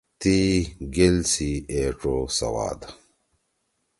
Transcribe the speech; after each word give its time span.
تی 0.19 0.37
گیل 0.95 1.17
سی 1.31 1.49
اے 1.71 1.81
ڇو 1.99 2.15
سواد۔ 2.37 2.81